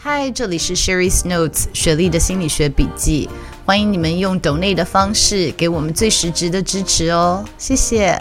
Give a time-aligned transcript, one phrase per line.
[0.00, 3.28] 嗨，这里是 Sherry's Notes 雪莉的心理学笔记。
[3.66, 8.16] 欢迎你们用 donate 的方式给我们最实质的支持哦，谢谢。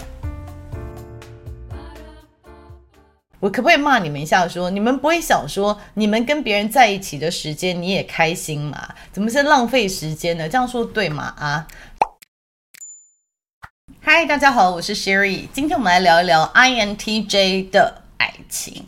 [3.40, 4.72] 我可不可以骂你们一下说？
[4.72, 8.96] 你们不会想说，你们跟别人在一起的时间你也开心吗？
[9.12, 10.50] 怎么是浪费时间呢？
[10.50, 11.32] 这样说对吗？
[11.38, 11.68] 啊？
[14.02, 18.84] 嗨，大家好，我是 Sherry，今天我们来聊一聊 INTJ 的爱情。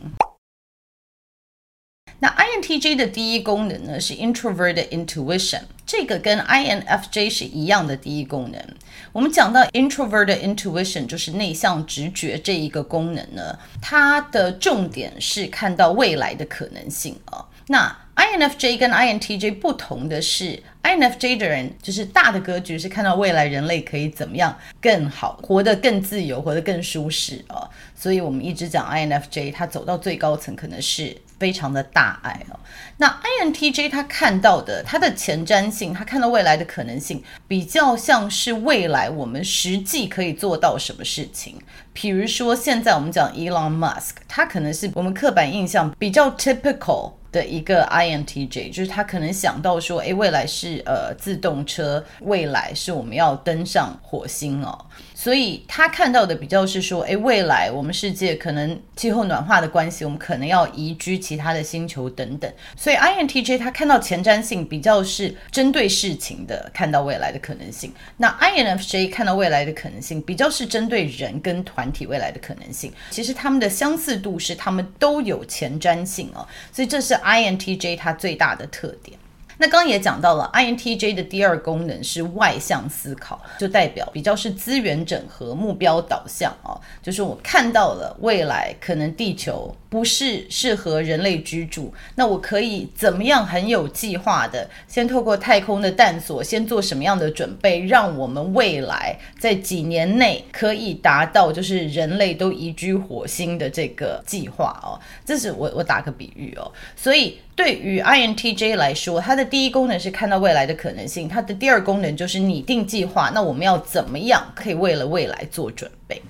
[2.22, 8.62] 那 INTJ 的第一功能呢，是 Introverted Intuition，这个跟 INFJ 是一样的第一功能。
[9.10, 17.42] 我们讲到 Introverted Intuition，就是内向直觉这一个功能呢，它的重点是看到未来的可能性啊。
[17.68, 27.66] 那 INFJ 跟 INTJ 不同的是，INFJ 的人就是大的格局是看到未来人类可以怎么样更好，活得更自由，活得更舒适啊。
[27.96, 31.16] 所以我们一直讲 INFJ，他走到最高层可能是。
[31.40, 32.60] 非常的大爱哦，
[32.98, 33.08] 那
[33.42, 41.58] INTJ 他看到的他的前瞻性，他看到未来的可能性，比较像是未来我们实际可以做到什么事情。
[41.94, 54.86] 比如说现在我们讲 Elon Musk，他可能是我们刻板印象比较 typical 的一个 INTJ，就是他可能想到说，诶，未来是呃自动车，未来是我们要登上火星哦。
[55.22, 62.50] 所以他看到的比较是说，诶，未来我们世界可能气候暖化的关系，我们可能要移居其他的星球等等。
[62.74, 67.92] 所以 INTJ 他看到前瞻性比较是针对事情的，看到未来的可能性。
[68.16, 72.90] 那 INFJ 看到未来的可能性比较是针对人跟团体未来的可能性。
[73.10, 79.19] 其实他们的相似度是他们都有前瞻性哦，所以这是 INTJ 它最大的特点。
[79.62, 86.72] 那刚也讲到了，INTJ 的第二功能是外向思考，就代表比较是资源整合、目标导向啊，
[87.02, 104.96] 就是我看到了未来可能地球不是适合人类居住，那我可以怎么样很有计划的，先透过太空的探索，先做什么样的准备，让我们未来在几年内可以达到就是人类都移居火星的这个计划哦。
[105.26, 107.38] 这是我我打个比喻哦，所以。
[107.56, 113.30] 对于 INTJ 来说，它的第一功能是看到未来的可能性，它的第二功能就是拟定计划。
[113.34, 116.22] 那我们要怎么样可以为了未来做准备？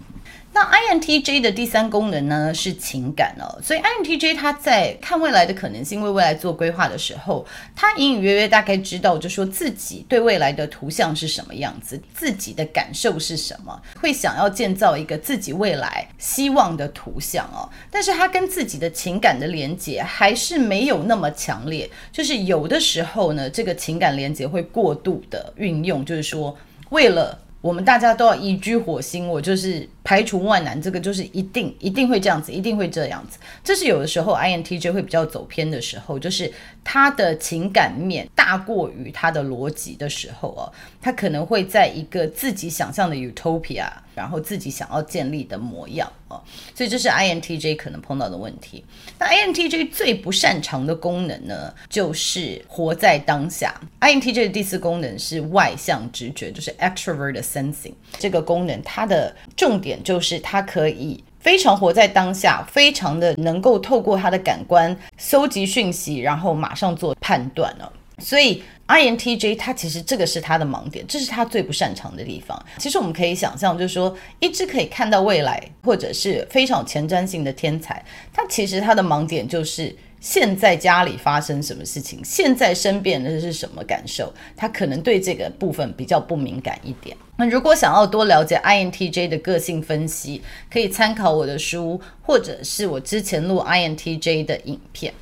[0.60, 17.64] 那 INTJ 的第三功能呢，是情感哦，所以 INTJ 他在看未来的可能性，为未来做规划的时候，他隐隐约约大概知道，就说自己对未来的图像是什么样子，自己的感受是什么，会想要建造一个自己未来希望的图像哦。
[17.90, 26.54] 但是他跟自己的情感的连接还是没有那么强烈，就是有的时候呢，这个情感连接会过度的运用，就是说
[26.90, 27.38] 为了。
[27.60, 33.38] 我们大家都要移居火星，我就是排除万难，这个就是一定一定会这样子，一定会这样子。
[33.62, 36.50] 这是有的时候 INTJ 会比较走偏的时候，就是
[36.82, 46.42] 他的情感面大过于他的逻辑的时候哦，他可能会在一个自己想象的 utopia，然后自己想要建立的模样哦，
[46.74, 48.84] 所以这是 INTJ 可能碰到的问题。
[49.18, 53.78] 那 INTJ 最不擅长的功能呢，就是活在当下。
[54.00, 67.92] INTJ 的第四功能是外向直觉，就是 extroverted sensing 这个功能，它的重点就是它可以非常活在当下，非常的能够透过他的感官搜集讯息，然后马上做判断了。
[68.18, 72.62] 所以 INTJ 他其实这个是他的盲点，这是他最不擅长的地方。
[72.76, 87.16] 其实我们可以想象，就是说一只可以看到未来或者是非常前瞻性的天才，他其实他的盲点就是现在家里发生什么事情，现在身边的是什么感受，他可能对这个部分比较不敏感一点。
[87.36, 95.12] 那如果想要多了解 INTJ 的个性分析，可以参考我的书，或者是我之前录 INTJ 的影片。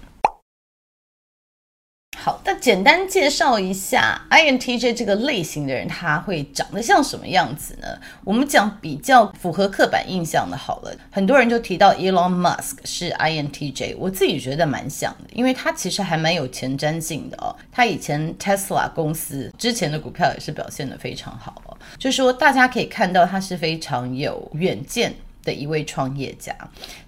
[2.21, 7.87] 好，那简单介绍一下 INTJ 这个类型的人，他会长得像什么样子呢？
[8.25, 17.55] 我们讲比较符合刻板印象的，好了，很多人就提到 Elon Musk 是 INTJ，我自己觉得蛮像的，因为他其实还蛮有前瞻性的哦。
[17.71, 26.53] 他以前 Tesla 公司之前的股票也是表现得非常好哦，就说大家可以看到他是非常有远见的一位创业家。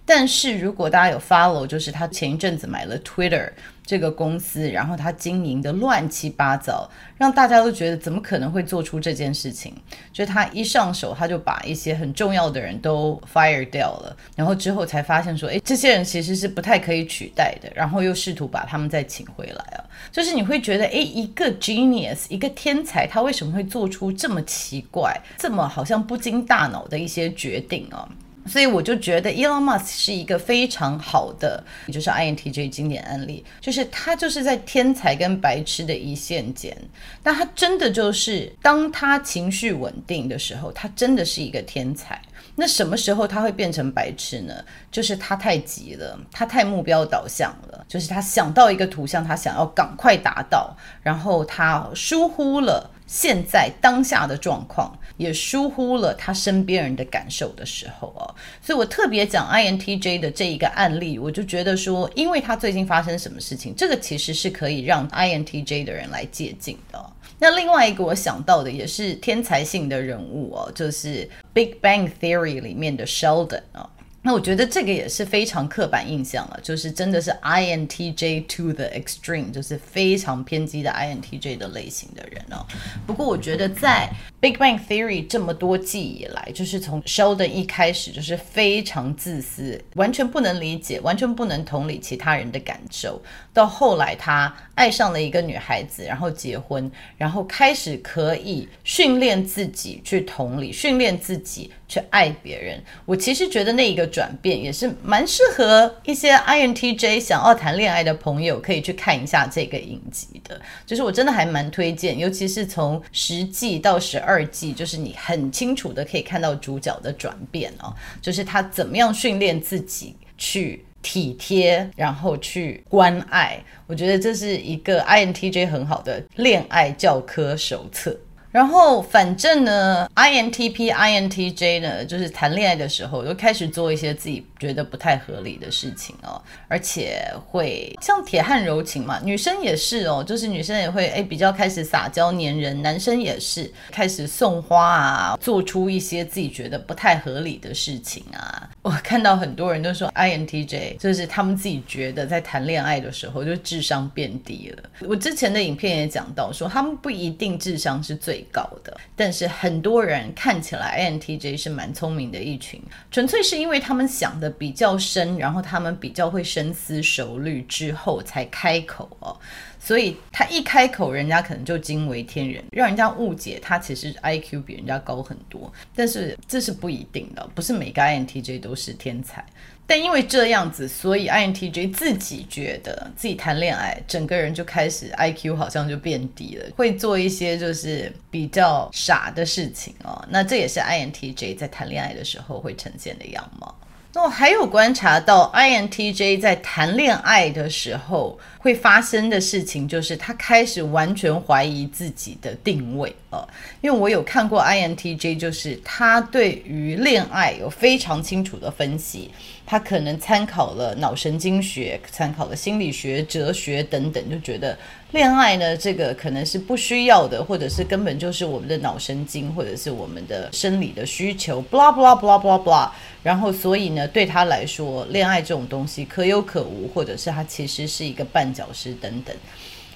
[0.07, 3.51] 但是如果大家有 follow，就是他前一阵子买了 Twitter。
[3.85, 9.75] 这个公司，然后他经营的乱七八糟，让大家都觉得怎么可能会做出这件事情？
[10.13, 19.85] 就他一上手，他就把一些很重要的人都 fire 掉了，然后之后才发现说，哎，这些人其实是不太可以取代的，然后又试图把他们再请回来啊。
[20.13, 28.09] 就是你会觉得，哎，一个 genius，一个天才，他为什么会做出这么奇怪、这么好像不经大脑的一些决定啊？
[28.51, 31.63] 所以我就觉得 Elon Musk 是一个非常好的，
[31.93, 36.77] 就是 INTJ 经典案例，就是他就是在天才跟白痴的一线间，
[37.23, 42.21] 那他真的就是当他情绪稳定的时候，他真的是一个天才。
[42.57, 44.53] 那什么时候他会变成白痴呢？
[44.91, 54.97] 就是他太急了，他太目标导向了，就是他想到一个图像，他想要赶快达到，然后他疏忽了现在当下的状况。
[55.17, 58.25] 也疏忽了他身边人的感受的时候哦，
[58.63, 67.13] 所以我特别讲 INTJ 的这一个案例，我就觉得说，因为他最近发生什么事情，这个其实是可以让 INTJ 的人来借鉴的。
[67.39, 71.09] 那另外一个我想到的也是天才性的人物哦，就是
[71.53, 73.91] 《Big Bang Theory》里面的 Sheldon 哦。
[74.23, 82.67] 那我觉得这个也是非常刻板印象了，就是真的是 INTJ to the extreme，就是非常偏激的 INTJ 的类型的人哦。
[83.07, 93.23] 不过我觉得在 Big Bang Theory 这么多季以来，就是从 Sheldon 一开始就是非常自私，完全不能理解，完全不能同理其他人的感受，
[93.55, 102.83] 到后来他爱上了一个女孩子，然后结婚，然后开始可以训练自己去同理，训练自己去爱别人。
[103.07, 104.11] 我其实觉得那一个。
[104.11, 128.17] 转变也是蛮适合一些 INTJ 想要谈恋爱的朋友可以去看一下这个影集的，就是我真的还蛮推荐，尤其是从十季到十二季，就是你很清楚的可以看到主角的转变哦，就是他怎么样训练自己去体贴，然后去关爱，我觉得这是一个 INTJ 很好的恋爱教科手册。
[128.51, 148.69] 然后，反正呢，INTP、INTJ 呢，就是谈恋爱的时候，就开始做一些自己觉得不太合理的事情哦，而且会像铁汉柔情嘛，女生也是哦，就是女生也会哎比较开始撒娇黏人，男生也是开始送花啊，做出一些自己觉得不太合理的事情啊。
[148.83, 154.83] 我看到很多人都说 INTJ 就是他们自己觉得在谈恋爱的时候就智商变低了。
[155.09, 169.37] 我之前的影片也讲到说，他们不一定智商是最高的，但是很多人看起来 INTJ 是蛮聪明的一群，纯粹是因为他们想的比较深，然后他们比较会深思熟虑之后才开口哦，
[169.79, 179.45] 所以他一开口，人家可能就惊为天人，让人家误解他其实 IQ 比人家高很多，但是这是不一定的，不是每个 INTJ 都是天才。
[179.87, 190.25] 但因为这样子，所以 INTJ 自己觉得自己谈恋爱，整个人就开始 IQ 好像就变低了，会做一些就是比较傻的事情哦。
[190.31, 193.77] 那这也是 INTJ 在谈恋爱的时候会呈现的样貌。
[194.13, 203.47] 那我还有观察到 INTJ 在谈恋爱的时候会发生的事情，就是他开始完全怀疑自己的定位哦。
[203.81, 209.31] 因为我有看过 INTJ，就是他对于恋爱有非常清楚的分析。
[209.65, 214.77] 他可能参考了脑神经学，参考了心理学、哲学等等，就觉得
[215.13, 222.89] 恋爱呢，这个可能是不需要的，或者是根本就是我们的脑神经，或者是我们的生理的需求，blah blah blah blah blah。
[223.23, 229.35] 然后，所以呢，对他来说，恋爱这种东西可有可无，或者是他其实是一个绊脚石等等。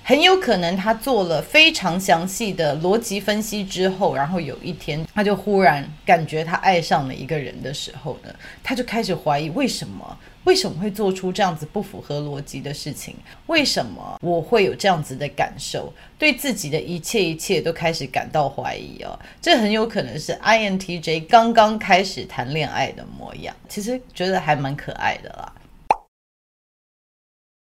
[0.06, 8.28] 很有可能他做了非常详细的逻辑分析之后，然后有一天他就忽然感觉他爱上了一个人的时候呢，
[8.62, 13.14] 他就开始怀疑为什么，为什么会做出这样子不符合逻辑的事情？
[13.46, 15.90] 为什么我会有这样子的感受？
[16.18, 23.56] 对自己的一切一切都开始感到怀疑哦，这很有可能是 INTJ 刚刚开始谈恋爱的模样。
[23.70, 25.50] 其实觉得还蛮可爱的啦。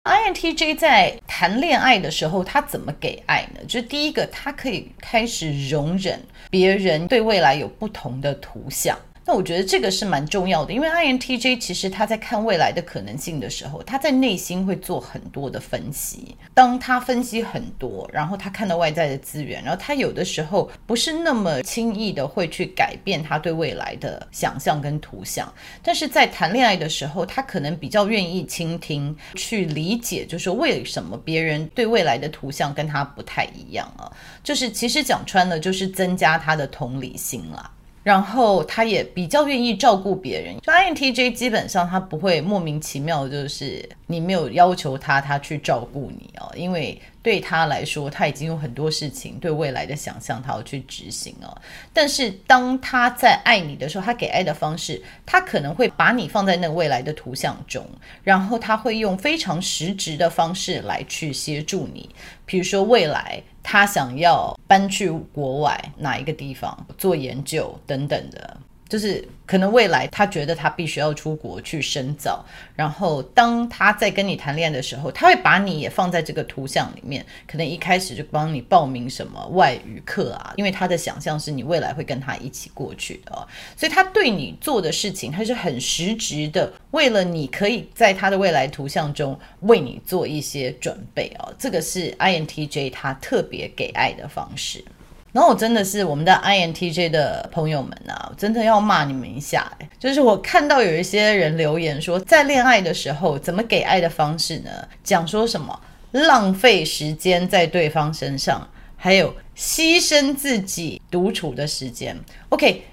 [0.04, 3.60] INTJ 在谈恋爱的时候，他怎么给爱呢？
[3.68, 8.98] 就是第一个，他可以开始容忍别人对未来有不同的图像。
[9.24, 16.36] 那我觉得这个是蛮重要的，因为 INTJ 其实他在看未来的可能性的时候，他在内心会做很多的分析。
[16.52, 25.50] 当他分析很多，然后他看到外在的资源，然后他有的时候不是那么轻易的会去改变他对未来的想象跟图像。
[25.82, 34.10] 但是在谈恋爱的时候，他可能比较愿意倾听，去理解，就是为什么别人对未来的图像跟他不太一样啊？
[34.42, 37.70] 就是其实讲穿了，就是增加他的同理心啦。
[38.02, 40.56] 然后他也比较愿意照顾别人。
[40.60, 51.56] 就 INTJ 基本上他不会莫名其妙，就是你没有要求他，他去照顾你哦，因为对他来说，他已经有很多事情对未来的想象，他要去执行哦。
[51.92, 57.86] 但是当他在爱你的时候，他给爱的方式，他可能会把你放在那个未来的图像中，
[58.24, 62.10] 然后他会用非常实质的方式来去协助你，
[62.44, 63.42] 比如说未来。
[63.62, 68.56] 他想要搬去国外哪一个地方做研究等等的。
[68.92, 72.44] 就是可能未来他觉得他必须要出国去深造，
[72.76, 94.84] 然后当他在跟你谈恋爱的时候，他会把你也放在这个图像里面，可能一开始就帮你报名什么外语课啊，因为他的想象是你未来会跟他一起过去的哦，所以他对你做的事情，他是很实质的，为了你可以在他的未来图像中为你做一些准备哦，这个是 INTJ 他特别给爱的方式。
[95.32, 99.72] 然后我真的是我们的 INTJ 的朋友们啊，我真的要骂你们一下。
[99.98, 104.70] 就是我看到有一些人留言说，在恋爱的时候怎么给爱的方式呢？
[105.02, 112.14] 讲说什么浪费时间在对方身上，还有牺牲自己独处的时间。
[112.50, 112.84] OK，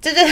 [0.00, 0.26] 这这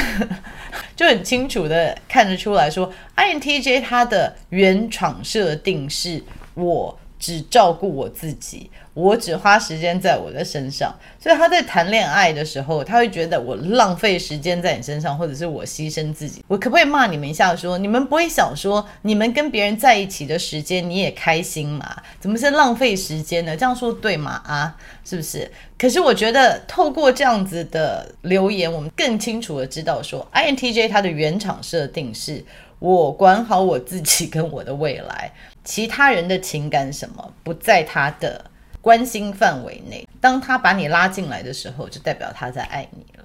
[0.96, 6.22] 就很清楚的看得出来说，INTJ 他的原厂设定是
[6.54, 6.98] 我。
[7.20, 16.42] 只照顾我自己，我只花时间在我的身上，所以他在谈恋爱的时候，他会觉得我浪费时间在你身上，或者是我牺牲自己。
[16.48, 22.02] 我可不可以骂你们一下说，你们不会想说，你们跟别人在一起的时间你也开心吗？
[22.18, 23.54] 怎么是浪费时间呢？
[23.54, 24.40] 这样说对吗？
[24.46, 24.74] 啊，
[25.04, 25.50] 是不是？
[25.76, 32.42] 可是我觉得透过这样子的留言，我们更清楚的知道说，INTJ 它的原厂设定是
[32.78, 35.30] 我管好我自己跟我的未来。
[35.70, 38.44] 其他人的情感什么不在他的
[38.80, 40.04] 关心范围内。
[40.20, 43.24] 当他把你拉进来的时候，就代表他在爱你了。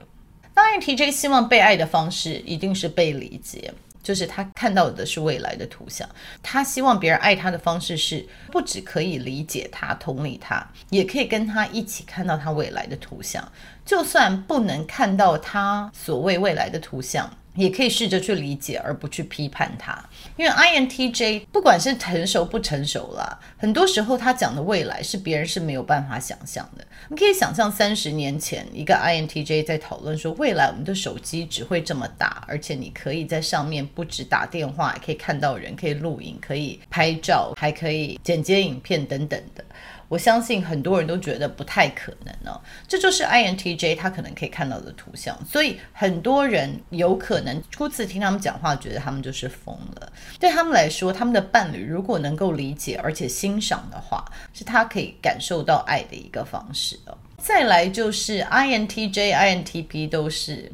[0.54, 3.74] 当然，INTJ 希望被爱的方式一定是被理解，
[4.04, 6.08] 就是他看到的是未来的图像。
[6.44, 13.44] 他希望别人爱他的方式是不只可以理解他、同理他，也可以跟他一起看到他未来的图像。
[13.84, 17.28] 就算不能看到他所谓未来的图像。
[17.56, 19.98] 也可以试着去理解，而不去批判他，
[20.38, 26.86] 因为 INTJ 不管是成熟不成熟啦，很多时候他讲的未来是别人是没有办法想象的。
[27.10, 39.64] 你可以想象三十年前一个 INTJ 在讨论说，未来我们的手机只会这么大，而且你可以在上面不止打电话，可以看到人，可以录影，可以拍照，还可以剪接影片等等的。
[40.08, 50.12] 我相信很多人都觉得不太可能哦，这就是 INTJ 他可能可以看到的图像，所以很多人有可能初次听他们讲话，觉得他们就是疯了。
[50.40, 57.18] 对他们来说，他们的伴侣如果能够理解而且欣赏的话，是他可以感受到爱的一个方式哦。
[57.38, 60.72] 再来就是 INTJ、INTP 都是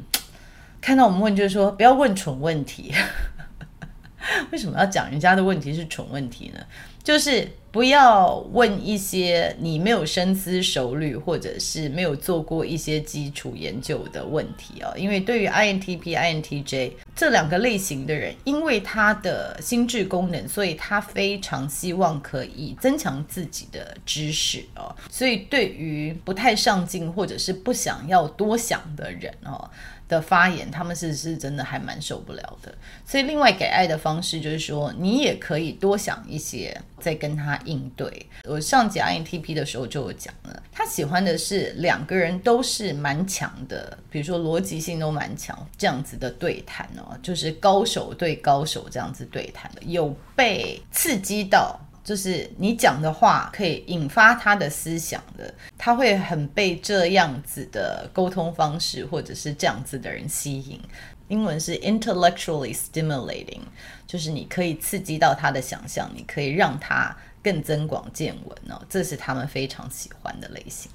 [0.80, 2.94] 看到我们问，就是说不要问蠢问题。
[4.52, 6.60] 为什么要讲人家的问题是蠢问题呢？
[7.02, 14.92] 就是不要问一些你没有深思熟虑，或者是没有做过一些基础研究的问题哦。
[14.94, 16.90] 因为对于 INTP、INTJ
[17.22, 24.92] 这两个类型的人，因为他的心智功能，所以他非常希望可以增强自己的知识哦。
[25.08, 29.70] 所以对于不太上进或者是不想要多想的人哦。
[30.08, 32.74] 的发言，他们是是真的还蛮受不了的。
[33.06, 38.26] 所以，另外给爱的方式就是说，你也可以多想一些，再跟他应对。
[38.44, 51.78] 我上集 INTP 的时候就有讲了，他喜欢的是两个人都是蛮强的，比如说逻辑性都蛮强，这样子的对谈哦，就是高手对高手这样子对谈的，有被刺激到。
[52.04, 60.80] 就是你讲的话可以引发他的思想的，他会很被这样子的沟通方式或者是这样子的人吸引。
[61.28, 63.60] 英文是 intellectually stimulating，
[64.04, 70.90] 就是你可以刺激到他的想象，你可以让他更增广见闻哦，这是他们非常喜欢的类型。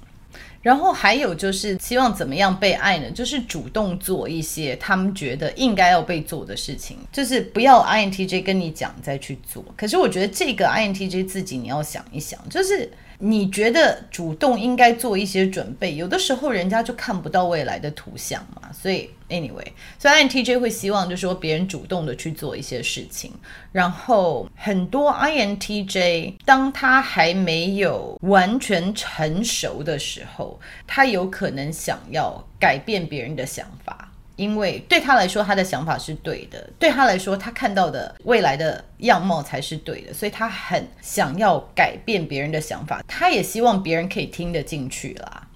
[0.68, 3.10] 然后还有就是希望怎么样被爱呢？
[3.10, 9.64] 就是主动做一些他们觉得应该要被做的事情，就是不要 INTJ 跟你讲再去做。
[9.78, 18.68] 可是我觉得这个 INTJ 自己你要想一想，就是你觉得主动应该做一些准备，有的时候人家就看不到未来的图像嘛。
[18.70, 19.66] 所以，anyway，
[19.98, 23.32] 所以 INTJ 会希望就是说别人主动的去做一些事情。
[23.72, 34.10] 然后，很多 INTJ 当他还没有完全成熟的时候，他有可能想要改变别人的想法。
[34.36, 45.47] 因为对他来说，他的想法是对的，对他来说，他看到的未来的样貌才是对的，所以他很想要改变别人的想法，他也希望别人可以听得进去啦。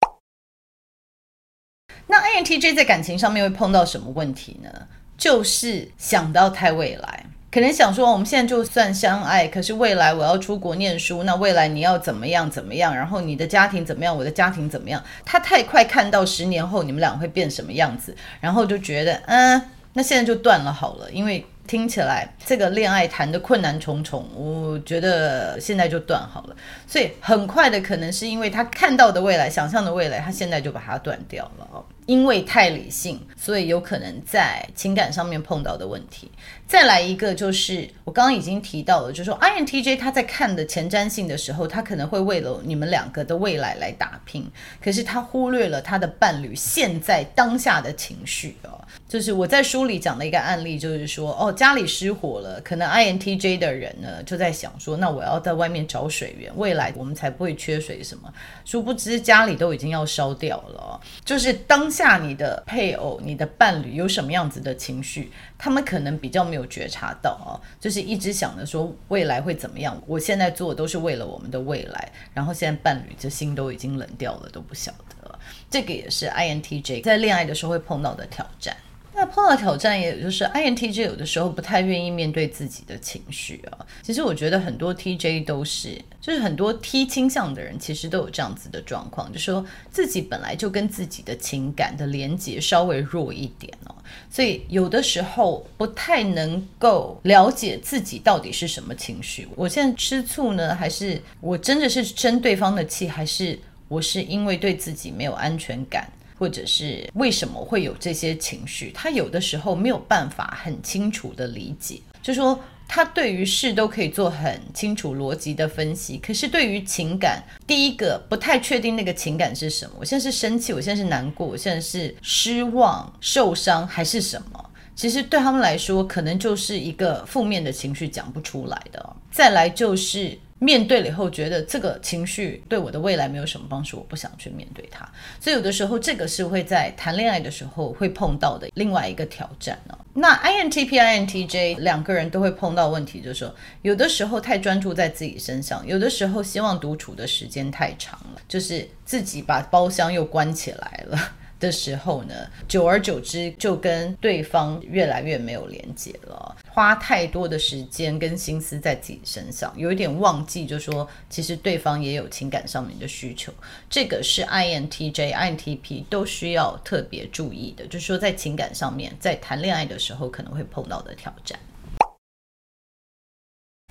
[2.12, 4.68] 那 INTJ 在感情上面会碰到什么问题呢？
[5.16, 7.24] 就是想到太未来。
[7.50, 12.94] 可能想说，我们现在就算相爱，可是未来我要出国念书，那未来你要怎么样怎么样？
[12.94, 14.14] 然后你的家庭怎么样？
[14.14, 15.02] 我的家庭怎么样？
[15.24, 19.62] 他太快看到十年后你们俩会变什么样子，然后就觉得，嗯，
[19.94, 26.56] 那现在就断了好了，因为听起来这个恋爱谈的困难重重，我觉得现在就断好了。
[26.86, 31.84] 所以很快的，可能是因为他看到的未来、想象的未来，他现在就把它断掉了哦。
[32.06, 36.30] 因为太理性，所以有可能在情感上面碰到的问题。
[36.72, 44.50] 再来一个就是我刚刚已经提到了，就是说 INTJ 他在看的前瞻性的时候，他可能会为了你们两个的未来来打拼，
[44.82, 48.80] 可是他忽略了他的伴侣现在当下的情绪哦。
[49.06, 58.32] 就是我在书里讲的一个案例，就是说哦，家里失火了，可能 INTJ 的人呢就在想说，那我要在外面找水源，未来我们才不会缺水什么。
[58.64, 60.98] 殊不知家里都已经要烧掉了。
[61.22, 70.00] 就是当下你的配偶、你的伴侣有什么样子的情绪，他们可能比较没有觉察到啊，就是一直想着说未来会怎么样。
[70.06, 75.38] 我现在做的都是为了我们的未来，然后现在伴侣这心都已经冷掉了，都不晓得。
[75.70, 78.76] 这个也是 INTJ 在恋爱的时候会碰到的挑战。
[79.14, 83.86] 那碰到挑战，也就是 INTJ 有的时候不太愿意面对自己的情绪啊。
[84.02, 93.94] 其实我觉得很多 TJ 都是，就是很多 T 倾向的人，其实都有这样子的状况，就说自己本来就跟自己的情感的连接稍微弱一点哦，
[94.30, 99.46] 所以有的时候不太能够了解自己到底是什么情绪。
[99.54, 106.10] 我现在吃醋呢，还是我真的是生对方的气，还是我是因为对自己没有安全感？
[106.38, 112.58] 或者是为什么会有这些情绪，他有的时候没有办法很清楚的理解，就说
[112.88, 119.96] 他对于事都可以做很清楚逻辑的分析，可是对于情感，第一个不太确定那个情感是什么。
[120.00, 124.70] 我现在是生气，我现在是难过，我现在是失望、受伤还是什么？
[124.94, 129.16] 其实对他们来说，可能就是一个负面的情绪讲不出来的。
[129.30, 130.38] 再来就是。
[130.62, 135.04] 面对了以后，觉得这个情绪对我的未来没有什么帮助，我不想去面对它。
[135.40, 139.98] 所以有的时候，这个是会在谈恋爱的时候会碰到的另外一个挑战呢。
[140.14, 151.18] 那 INTP、INTJ 两个人都会碰到问题，就是说，有的时候太专注在自己身上，有的时候希望独处的时间太长了，就是自己把包厢又关起来了。
[151.62, 152.34] 的时候呢，
[152.66, 163.52] 久而久之就跟对方越来越没有连接了，花太多的时间跟心思在自己身上，有一点忘记，就说其实对方也有情感上面的需求，
[163.88, 171.56] 这个是 INTJ、INTP 都需要特别注意的，就是说在情感上面，在谈恋爱的时候可能会碰到的挑战。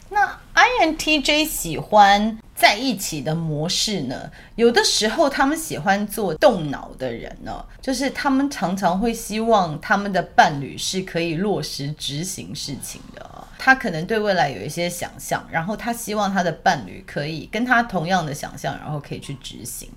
[0.09, 4.29] 那 INTJ 喜欢在一起的模式呢？
[4.55, 13.40] 有的时候他们喜欢做动脑的人呢，就是他们常常会希望他们的伴侣是可以落实执行事情的。
[13.63, 19.87] 他可能对未来有一些想象，然后他希望他的伴侣可以跟他同样的想象，然后可以去执行。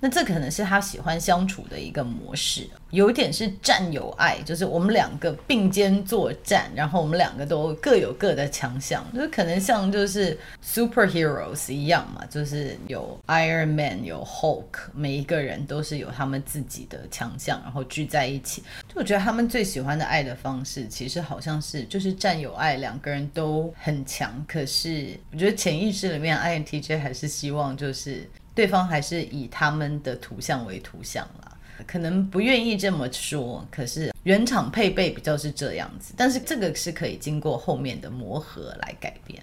[0.00, 18.62] 那这可能是他喜欢相处的一个模式，有点是战友爱，就是我们两个并肩作战，然后我们两个都各有各的强项，就是可能像就是 superheroes 一样嘛，就是有 Iron Man，有 Hulk，每一个人都是有他们自己的强项，然后聚在一起。
[18.88, 24.44] 就我觉得他们最喜欢的爱的方式，其实好像是就是战友爱，两个人都很强。
[24.46, 28.28] 可是我觉得潜意识里面，INTJ 还是希望就是。
[28.52, 39.40] 对方还是以他们的图像为图像啦，可能不愿意这么说，可是原厂配备比较是这样子，但是这个是可以经过后面的磨合来改变。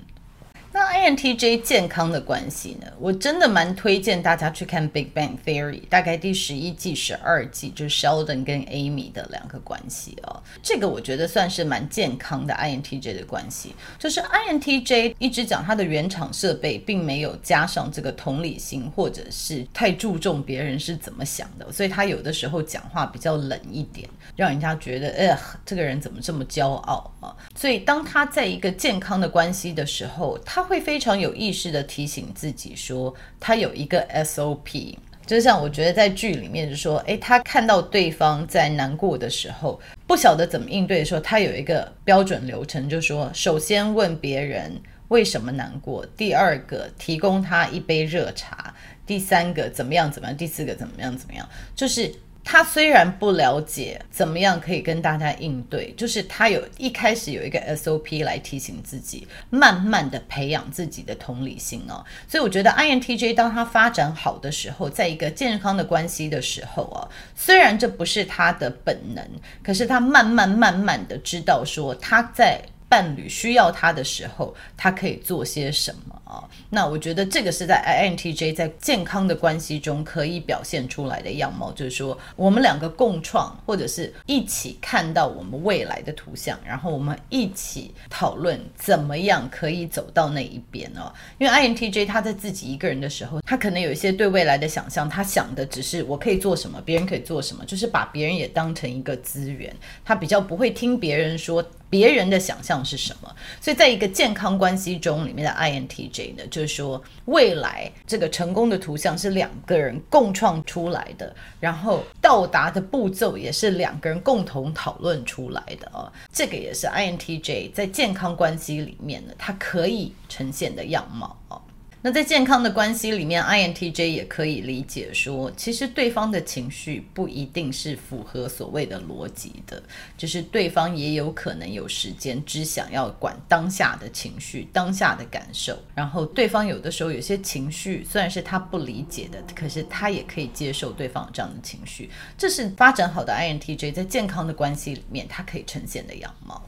[0.77, 2.85] 那 INTJ 健康的关系呢？
[2.99, 10.39] 我真的蛮推荐大家去看《Big Bang Theory》，大概第十一季、十二季，就是 Sheldon 跟 Amy 的两个关系哦。
[10.61, 13.73] 这个我觉得算是蛮健康的 INTJ 的关系。
[13.97, 25.35] 就是 INTJ 一直讲他的原厂设备，并没有加上这个同理心，或者是太注重别人是怎么想的，所以他有的时候讲话比较冷一点，让人家觉得，哎，
[25.65, 27.35] 这个人怎么这么骄傲啊？
[27.55, 34.95] 所以当他在一个健康的关系的时候，他会非常有意识地提醒自己说，他有一个 SOP。
[35.25, 44.71] 就像我觉得在剧里面就说，诶，他看到对方在难过的时候，不晓得怎么应对的时候，他有一个标准流程，就说首先问别人
[45.08, 48.73] 为什么难过，第二个提供他一杯热茶，
[49.06, 52.13] 第三个怎么样怎么样，第四个怎么样怎么样，就是。
[52.49, 62.01] 他虽然不了解怎么样可以跟大家应对，就是他有一开始有一个 SOP 来提醒自己，慢慢的培养自己的同理心哦。
[62.25, 67.03] 所以我觉得 INTJ 当他发展好的时候，在一个健康的关系的时候啊，
[67.36, 69.21] 虽然这不是他的本能，
[69.62, 72.62] 可是他慢慢慢慢的知道说他在。
[72.89, 76.43] 伴侣需要他的时候，他可以做些什么啊？
[76.69, 91.12] 那我觉得这个是在 INTJ 在健康的关系中可以表现出来的样貌，就是说我们两个共创，或者是一起看到我们未来的图像，然后我们一起讨论怎么样可以走到那一边哦。
[91.38, 101.63] 因为 INTJ 他在自己一个人的时候，他可能有一些对未来的想象，他想的只是我可以做什么，别人可以做什么，就是把别人也当成一个资源，他比较不会听别人说。
[101.89, 103.36] 别人的想象是什么？
[103.62, 116.12] 所以，在一个健康关系中，里面的 INTJ 呢，就是说，未来这个成功的图像是两个人共创出来的，然后到达的步骤也是两个人共同讨论出来的啊。
[116.32, 121.62] 这个也是 INTJ 在健康关系里面呢，它可以呈现的样貌啊。
[122.07, 129.83] 那在健康的关系里面，INTJ 也可以理解说，其实对方的情绪不一定是符合所谓的逻辑的，
[130.17, 135.77] 就是对方也有可能有时间只想要管当下的情绪、当下的感受。
[135.93, 142.09] 然后对方有的时候有些情绪虽然是他不理解的，可是他也可以接受对方这样的情绪。
[142.37, 146.65] 这是发展好的 INTJ 在健康的关系里面，它可以呈现的样貌。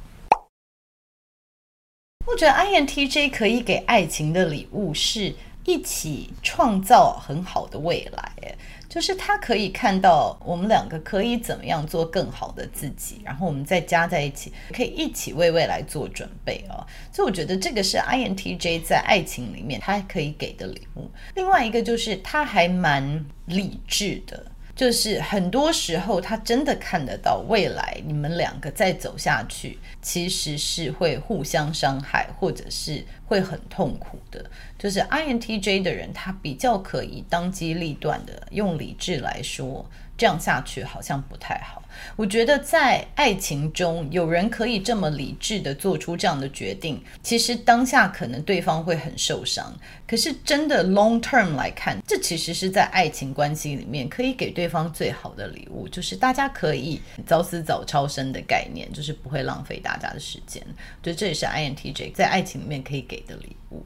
[2.29, 5.33] 我觉得 INTJ 可以给爱情的礼物是
[5.65, 8.55] 一起创造很好的未来，
[8.87, 16.85] 就是他可以看到我们两个可以怎么样做更好的自己，然后我们再加在一起，可以一起为未来做准备啊。
[17.11, 21.09] 所以我觉得这个是 INTJ 在爱情里面他可以给的礼物。
[21.33, 24.48] 另外一个就是他还蛮理智的。
[24.79, 34.49] 就是很多时候，他真的看得到未来，你们两个再走下去，其实是会互相伤害，或者是会很痛苦的。
[34.77, 39.85] 就是 INTJ 的人，他比较可以当机立断的用理智来说。
[40.17, 41.78] 这样下去好像不太好。
[42.15, 49.73] 我觉得在爱情中，有人可以这么理智地做出这样的决定，其实当下可能对方会很受伤。
[50.07, 60.61] 可是真的 long term 来看，这其实是在爱情关系里面可以给对方最好的礼物，就是大家可以早死早超生的概念，就是不会浪费大家的时间。
[61.03, 63.83] 就，这也是 INTJ 在爱情里面可以给的礼物。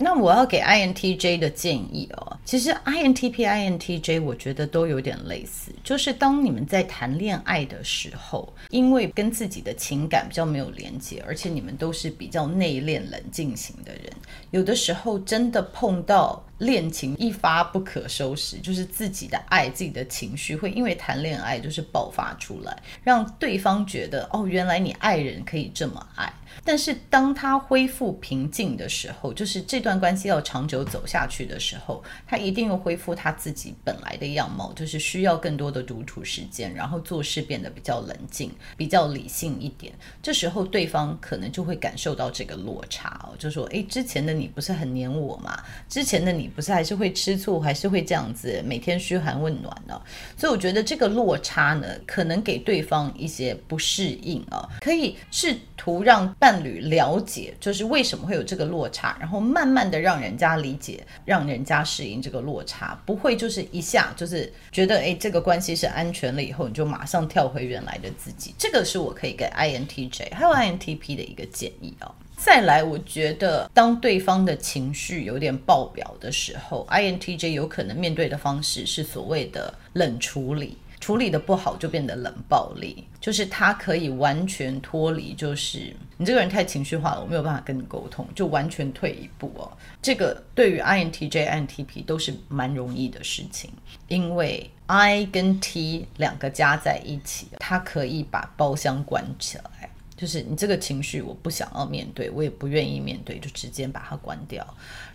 [0.00, 14.04] 那我要给 INTJ 的建议哦，其实 INTP、INTJ 我觉得都有点类似，就是当你们在谈恋爱的时候，因为跟自己的情感比较没有连接，而且你们都是比较内敛、冷静型的人，
[14.52, 26.32] 有的时候真的碰到恋情一发不可收拾，就是自己的爱、自己的情绪会因为谈恋爱就是爆发出来，让对方觉得哦，原来你爱人可以这么爱。
[26.68, 39.94] 但是当他恢复平静的时候，就是这段关系要长久走下去的时候，他一定要恢复他自己本来的样貌，就是需要更多的独处时间，然后做事变得比较冷静、比较理性一点。
[40.22, 45.58] 这时候对方可能就会感受到这个落差哦，就说：“诶，之前的你不是很黏我吗？
[45.88, 49.98] 之前的你不是还是会吃醋，还是会这样子每天嘘寒问暖呢？”
[50.36, 56.28] 所以我觉得这个落差呢，可能给对方一些不适应啊，可以试图让。
[56.38, 68.54] 伴侣了解，就是为什么会有这个落差，然后慢慢的让人家理解，让人家适应这个落差，不会就是一下就是觉得哎，这个关系是安全了以后，你就马上跳回原来的自己。
[68.58, 72.14] 这个是我可以给 INTJ 还有 INTP 的一个建议哦。
[72.36, 80.78] 再来，我觉得当对方的情绪有点爆表的时候，INTJ 有可能面对的方式是所谓的冷处理。
[81.00, 89.70] 处理的不好就变得冷暴力，就是他可以完全脱离，就是你这个人太情绪化了，我没有办法跟你沟通，就完全退一步哦。
[90.02, 93.70] 这个对于 INTJ、INTP 都是蛮容易的事情，
[94.08, 104.66] 因为 I 跟 T 两个加在一起，他可以把包厢关起来，就是你这个情绪我不想要面对，我也不愿意面对，就直接把它关掉。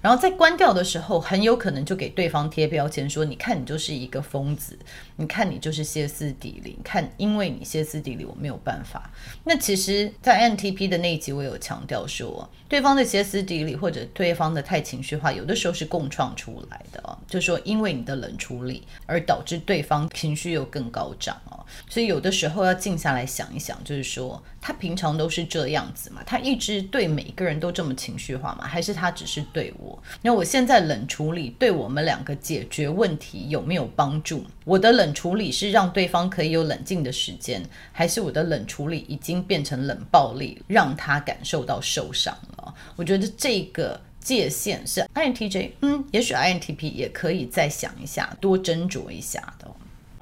[0.04, 4.78] 然后在关掉的时候，很有可能就给对方贴标签，说：“你看，你就是一个疯子，
[5.16, 9.10] 你看你就是歇斯底里，看因为你歇斯底里，我没有办法。”
[9.46, 28.66] 那其实，在 NTP 的那一集，我有强调说，对方的歇斯底里或者对方的太情绪化，有的时候是共创出来的哦，就说因为你的冷处理而导致对方情绪又更高涨哦，所以有的时候要静下来想一想，就是说他平常都是这样子嘛，他一直对每个人都这么情绪化吗？
[28.68, 29.93] 还是他只是对我？
[30.22, 34.46] 那我现在冷处理对我们两个解决问题有没有帮助？
[34.66, 42.74] 我的冷处理是让对方可以有冷静的时间，还是我的冷处理已经变成冷暴力，让他感受到受伤了？
[42.96, 49.68] 我觉得这个界限是 INTJ，嗯，也许 INTP 也可以再想一下，多斟酌一下的。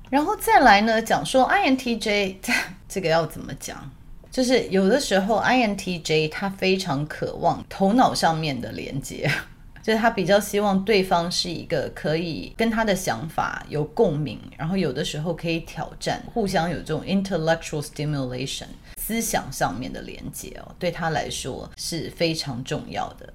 [0.10, 2.36] 然后再来呢，讲说 INTJ
[2.90, 3.90] 这个要怎么讲？
[4.32, 9.30] 就是有的时候 INTJ 他非常渴望头脑上面的连接。
[9.82, 18.68] 就是他比较希望对方是一个可以跟他的想法有共鸣，然后有的时候可以挑战，互相有这种 intellectual stimulation
[18.98, 23.34] 思想上面的连接哦，对他来说是非常重要的。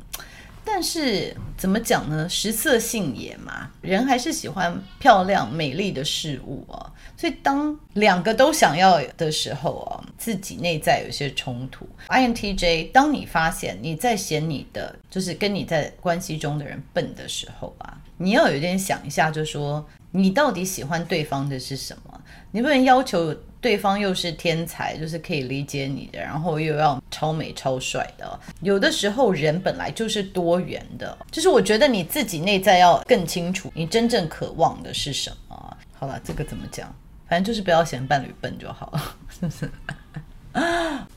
[0.66, 2.28] 但是怎么讲呢？
[2.28, 6.92] 食色性也嘛，人还是喜欢漂亮美丽的事物哦。
[7.16, 11.88] 所以当两个都想要的时候哦，自己内在有些冲突。
[12.08, 22.20] INTJ，当你发现你在嫌你的就是跟你在关系中的人笨的时候啊，你要有点想一下，就说你到底喜欢对方的是什么？
[22.50, 23.34] 你不能要求。
[23.60, 28.38] 对方又是天才，就是可以理解你的，然后又要超美超帅的。
[28.60, 35.76] 有的时候人本来就是多元的，就是我觉得你自己内在要更清楚，你真正渴望的是什么。
[35.92, 36.94] 好了，这个怎么讲？
[37.28, 39.70] 反正就是不要嫌伴侣笨就好了，是不是？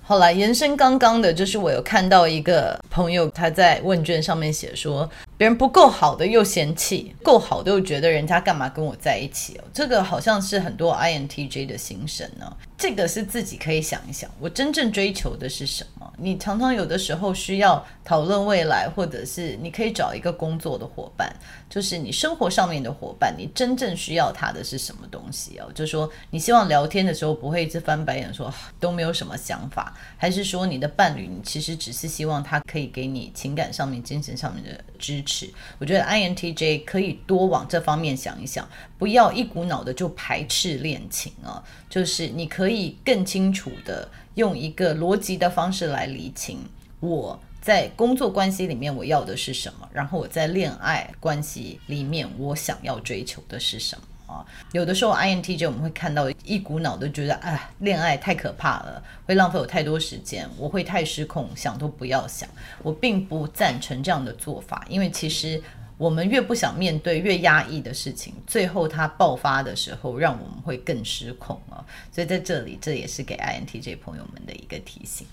[0.10, 5.08] 好了，延伸刚刚的，就是我有看到一个朋友他在问卷上面写说。
[5.38, 9.63] 别人不够好的又嫌弃，够好的又觉得人家干嘛跟我在一起哦？
[9.74, 12.58] 这个好像是很多 INTJ 的心声呢。
[12.78, 16.12] 这个是自己可以想一想，我真正追求的是什么？
[16.17, 21.34] 你常常有的时候需要讨论未来，或者是你可以找一个工作的伙伴，
[21.69, 25.72] 就是你生活上面的伙伴，你真正需要他的是什么东西哦？
[25.74, 35.49] 就说你希望聊天的时候不会一直翻白眼说都没有什么想法，还是说你的伴侣，你其实只是希望他可以给你情感上面、精神上面的支持？
[35.77, 42.97] 我觉得 INTJ 可以多往这方面想一想，不要一股脑的就排斥恋情啊，就是你可以。
[43.03, 46.59] 更清楚的用一个逻辑的方式来理清
[46.99, 54.45] 我在工作关系里面我要的是什么，然后我在恋爱关系里面我想要追求的是什么啊？
[54.71, 62.47] 有的时候 INTJ 我们会看到一股脑的觉得，哎，恋爱太可怕了，会浪费我太多时间，我会太失控，想都不要想。
[62.83, 65.61] 我并不赞成这样的做法，因为其实。
[65.99, 71.83] 我们越不想面对，越压抑的事情，最后它爆发的时候，让我们会更失控啊！
[72.09, 75.27] 所以在这里，这也是给 INTJ 朋友们的一个提醒。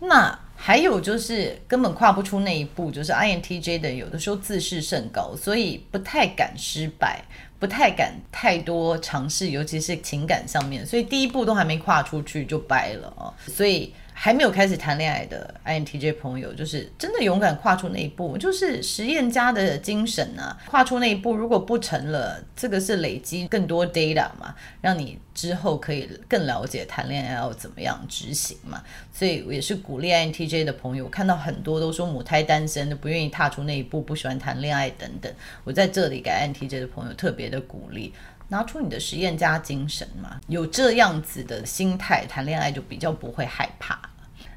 [0.00, 7.24] 那还有就是根本跨不出那一步，就是 INTJ 的有的时候自视甚高，所以不太敢失败，
[7.60, 13.30] 不太敢太多尝试，尤其是情感上面，所以第一步都还没跨出去就掰了啊！
[13.46, 13.94] 所以。
[14.22, 20.54] 还没有开始谈恋爱的 INTJ 朋友，就是真的勇敢跨出那一步，就是实验家的精神啊！
[20.66, 28.84] 跨出那一步，如果不成了，这个是累积更多 data 嘛，让你之后可以更了解谈恋爱要怎么样执行嘛。
[29.10, 35.32] 所以我也是鼓励 INTJ 的朋友，看到很多都说母胎单身的，不愿意踏出那一步，不喜欢谈恋爱等等，
[35.64, 38.12] 我在这里给 INTJ 的朋友特别的鼓励。
[38.48, 44.09] 拿出你的实验家精神嘛，有这样子的心态，谈恋爱就比较不会害怕。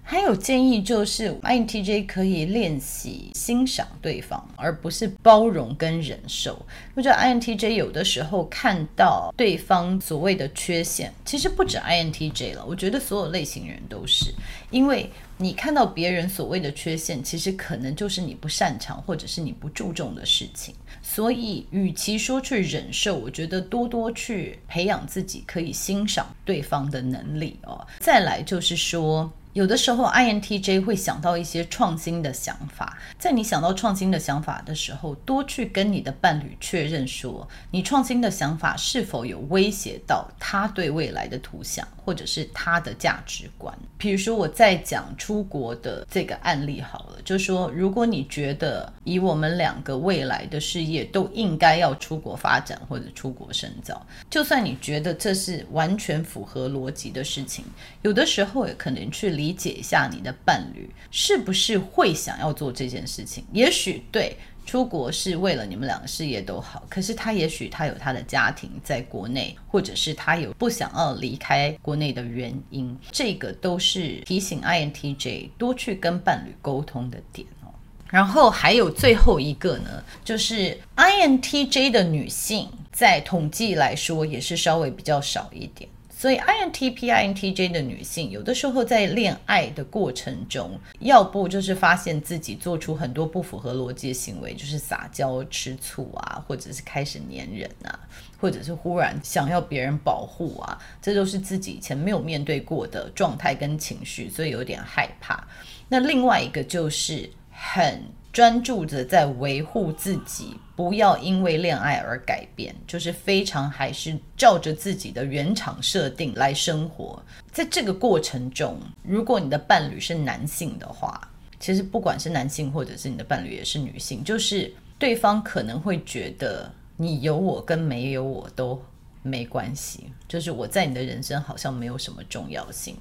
[0.05, 6.63] 还有建议就是，INTJ 可以练习欣赏对方，而不是包容跟忍受。
[6.93, 14.33] 我觉得 INTJ 有的时候看到对方所谓的缺陷，其实不止 INTJ 了，我觉得所有类型人都是，
[14.69, 20.75] 因为你看到别人所谓的缺陷，其实可能就是你不擅长或者是你不注重的事情。
[21.01, 27.87] 所以，与其说去忍受，我觉得多多去培养自己可以欣赏对方的能力哦。
[27.99, 29.31] 再来就是说。
[29.53, 32.97] 有的时候，INTJ 会想到一些创新的想法。
[33.19, 43.71] 在你想到创新的想法的时候，多去跟你的伴侣确认说，你创新的想法是否有威胁到他对未来的图像，或者是他的价值观。
[43.97, 57.63] 比如说，我在讲出国的这个案例好了，就说，如果你觉得以我们两个未来的事业都应该要出国发展或者出国深造，就算你觉得这是完全符合逻辑的事情，
[58.01, 63.43] 有的时候也可能去理理解一下你的伴侣是不是会想要做这件事情。
[63.51, 77.67] 也许对出国是为了你们两个事业都好，可是他也许他有他的家庭在国内，或者是他有不想要离开国内的原因，这个都是提醒 INTJ 多去跟伴侣沟通的点哦。
[78.09, 85.89] 然后还有最后一个呢，就是 INTJ 的女性在统计来说也是稍微比较少一点。
[86.23, 97.99] 所以，INTP、INTJ 的女性有的时候在恋爱的过程中，要不就是发现自己做出很多不符合逻辑的行为，就是撒娇、吃醋啊，或者是开始黏人啊，
[98.39, 105.45] 或者是忽然想要别人保护啊，这都是自己以前没有面对过的状态跟情绪，所以有点害怕。
[105.89, 108.01] 那另外一个就是很。
[108.33, 117.23] 专注着在维护自己，不要因为恋爱而改变，就是非常还是照着自己的原厂设定来生活。
[117.51, 128.83] 在这个过程中，如果你的伴侣是男性的话，其实不管是男性或者是你的伴侣也是女性，就是对方可能会觉得你有我跟没有我都
[129.23, 132.95] 没关系，就是我在你的人生好像没有什么重要性。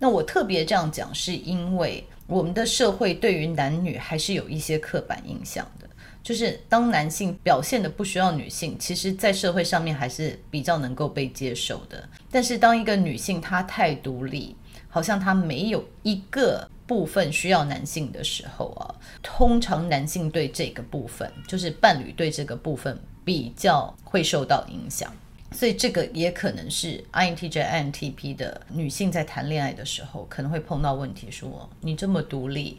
[0.00, 2.04] 那我特别这样讲，是因为。
[2.28, 5.88] 我们的社会对于男女还是有一些刻板印象的，
[6.24, 12.08] 就是当男性表现的不需要女性，其实，在社会上面还是比较能够被接受的。
[12.28, 14.56] 但是，当一个女性她太独立，
[14.88, 25.14] 好像她没有一个部分需要男性的时候啊，通常男性对这个部分，就是伴侣对这个部分比较会受到影响。
[25.52, 32.78] 所以这个也可能是 INTJ、INTP 的女性在谈恋爱的时候可能会碰到问题，说你这么独立，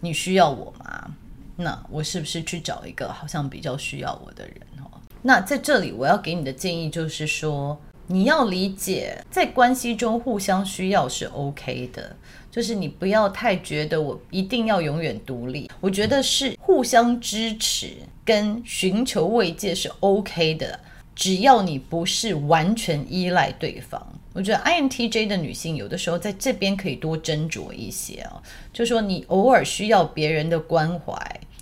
[0.00, 1.14] 你需要我吗？
[1.56, 4.56] 那我是不是去找一个好像比较需要我的人？
[4.78, 4.90] 哦，
[5.22, 12.16] 那在这里我要给你的建议就是说，你要理解在关系中互相需要是 OK 的，
[12.50, 20.80] 就是你不要太觉得我一定要永远独立，我觉得是互相支持跟寻求慰藉是 OK 的。
[21.20, 24.00] 只要你不是完全依赖对方，
[24.32, 28.40] 我觉得 INTJ 的女性有的时候在这边可以多斟酌一些哦。
[28.72, 31.14] 就说你偶尔需要别人的关怀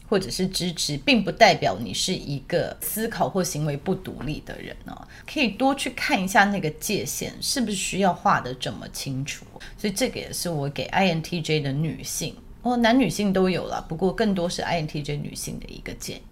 [0.09, 4.97] 或者是支持，并不代表你是一个思考或行为不独立的人哦。
[5.27, 9.45] 可以多去看一下那个界限是不是需要画得这么清楚。
[9.77, 16.23] 所以这个也是我给 INTJ 的女性哦，男女性都有了，不过更多是 INTJ 女性的一个建议。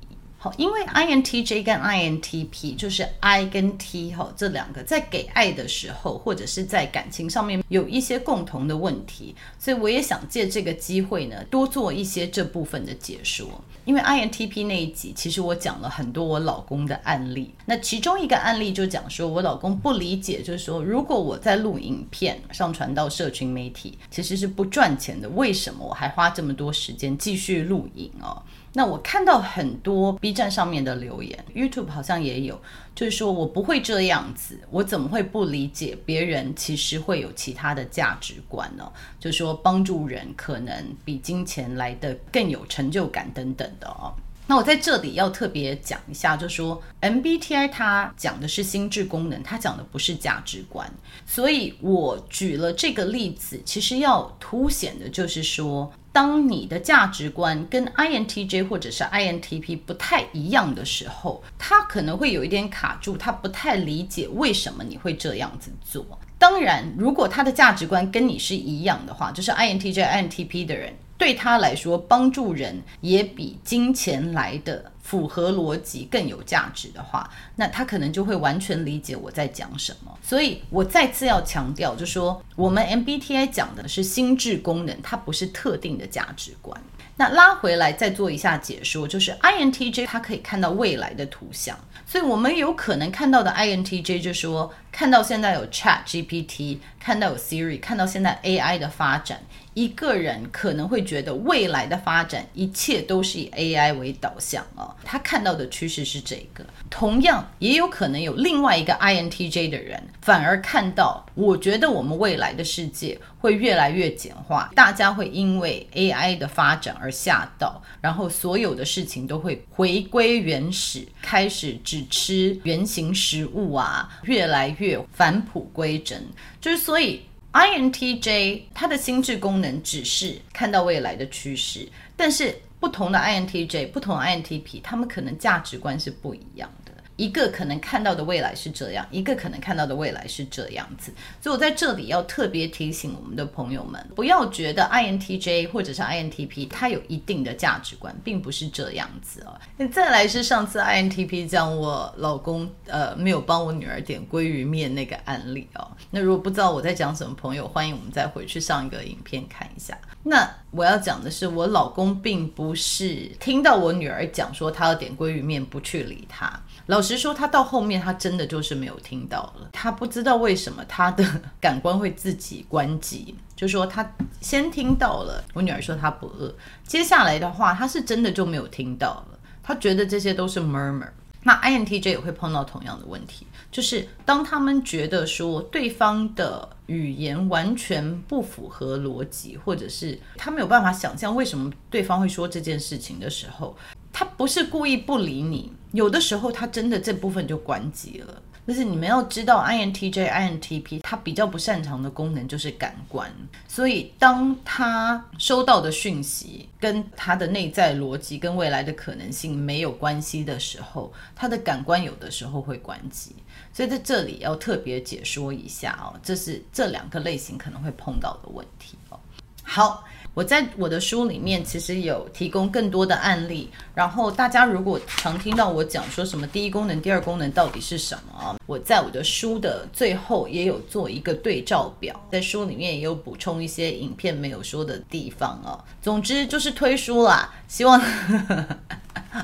[0.57, 13.47] 因为 INTJ 跟 INTP 就是 I 跟 T 哈，这两个在给爱的时候，或者是在感情上面有一些共同的问题，所以我也想借这个机会呢，多做一些这部分的解说。
[13.85, 28.43] 因为 INTP 那一集，其实我讲了很多我老公的案例，那其中一个案例就讲说我老公不理解，就是说如果我在录影片上传到社群媒体，其实是不赚钱的，为什么我还花这么多时间继续录影哦？
[28.77, 32.61] 那我看到很多 B 站上面的留言，YouTube 好像也有，
[32.95, 38.87] 就是说我不会这样子，我怎么会不理解别人其实会有其他的价值观呢？
[39.19, 44.13] 就是说帮助人可能比金钱来得更有成就感等等的哦。
[44.47, 50.87] 那我在这里要特别讲一下，就说 MBTI 它讲的是心智功能，它讲的不是价值观，
[51.25, 55.91] 所以我举了这个例子，其实要凸显的就是说。
[56.17, 66.07] 当你的价值观跟 INTJ 或者是 INTP 不太一样的时候，他可能会有一点卡住，他不太理解为什么你会这样子做。
[66.39, 70.95] 当然，如果他的价值观跟你是一样的话，就是 INTJ、INTP 的人。
[71.19, 80.13] 对他来说，帮助人也比金钱来的符合逻辑更有价值的话，那他可能就会完全理解我在讲什么。
[80.21, 86.77] 所以我再次要强调，就说我们 MBTI 讲的是心智功能，它不是特定的价值观。
[87.19, 99.41] 那拉回来再做一下解说，就是 INTJ 它可以看到未来的图像，所以我们有可能看到的 INTJ 就说，看到现在有 Chat GPT，看到有 Siri，看到现在 AI 的发展。
[99.77, 106.65] 一个人可能会觉得未来的发展一切都是以 AI 为导向啊，他看到的趋势是这个。
[106.89, 126.25] 同样，也有可能有另外一个 INTJ 的人，反而看到，我觉得我们未来的世界会越来越简化，大家会因为 AI 的发展而吓到，然后所有的事情都会回归原始，开始只吃原型食物啊，越来越返璞归真，
[126.63, 127.21] 就是所以。
[127.57, 136.86] INTJ 它的心智功能只是看到未来的趋势，但是不同的 INTJ、不同的 INTP，他们可能价值观是不一样的。
[137.17, 149.59] 一个可能看到的未来是这样，一个可能看到的未来是这样子，所以我在这里要特别提醒我们的朋友们，不要觉得 INTJ 或者是 INTP 它有一定的价值观，并不是这样子哦。
[149.77, 159.97] 那再来是上次 INTP 讲我老公呃没有帮我女儿点鲑鱼面那个案例哦，那如果不知道我在讲什么朋友，欢迎我们再回去上一个影片看一下。
[160.23, 166.61] 那我要讲的是，我老公并不是听到我女儿讲说她要点鲑鱼面不去理他。
[166.87, 169.69] 老实说，他到后面他真的就是没有听到了。
[169.73, 171.25] 他不知道为什么他的
[171.61, 174.09] 感官会自己关机，就说他
[174.41, 176.55] 先听到了我女儿说她不饿，
[176.87, 179.39] 接下来的话他是真的就没有听到了。
[179.63, 181.09] 他觉得这些都是 murmur。
[181.43, 193.77] 那 INTJ 也会碰到同样的问题，就是当他们觉得说对方的语言完全不符合逻辑，或者是他没有办法想象为什么对方会说这件事情的时候。
[194.19, 198.43] 他不是故意不理你，有的时候他真的这部分就关机了。
[198.65, 203.31] 但是你们要知道，INTJ、INTP 他比较不擅长的功能就是感官，
[203.69, 213.37] 所以当他收到的讯息跟他的内在逻辑跟未来的可能性没有关系的时候，他的感官有的时候会关机。
[213.71, 219.21] 所以在这里要特别解说一下哦，这是这两个类型可能会碰到的问题哦。
[219.63, 220.03] 好。
[220.37, 235.83] 我在我的书里面其实有提供更多的案例，然后大家如果常听到我讲说什么第一功能、第二功能到底是什么啊，我在我的书的最后也有做一个对照表，在书里面也有补充一些影片没有说的地方啊。
[236.03, 238.01] 总之就是推书啦，希望。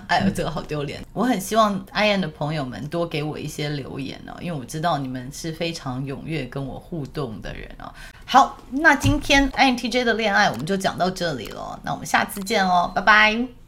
[0.08, 1.04] 哎呦，这个好丢脸！
[1.12, 7.92] 我很希望 IN 的朋友们多给我一些留言哦，因为我知道你们是非常踊跃跟我互动的人哦。
[8.24, 13.61] 好，那今天 INTJ 的恋爱我们就讲到这里了，那我们下次见哦，拜拜。